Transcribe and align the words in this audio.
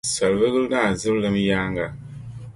Savelugu 0.13 0.61
Naa 0.71 0.89
Zibilim 0.99 1.35
yaaŋa 1.49 1.85